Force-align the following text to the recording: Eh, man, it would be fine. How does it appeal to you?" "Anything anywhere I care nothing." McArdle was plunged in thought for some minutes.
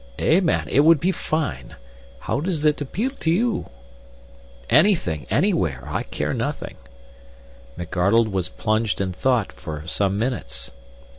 Eh, 0.17 0.39
man, 0.39 0.67
it 0.67 0.79
would 0.79 0.99
be 0.99 1.11
fine. 1.11 1.75
How 2.21 2.39
does 2.39 2.65
it 2.65 2.81
appeal 2.81 3.11
to 3.19 3.29
you?" 3.29 3.69
"Anything 4.67 5.27
anywhere 5.29 5.83
I 5.85 6.01
care 6.01 6.33
nothing." 6.33 6.77
McArdle 7.77 8.31
was 8.31 8.49
plunged 8.49 8.99
in 8.99 9.13
thought 9.13 9.51
for 9.51 9.83
some 9.85 10.17
minutes. 10.17 10.71